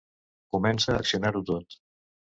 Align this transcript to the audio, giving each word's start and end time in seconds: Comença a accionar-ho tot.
Comença 0.55 0.89
a 0.93 0.97
accionar-ho 1.03 1.45
tot. 1.51 1.81